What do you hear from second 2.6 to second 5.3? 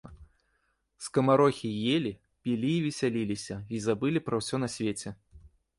і весяліліся і забылі пра ўсё на свеце.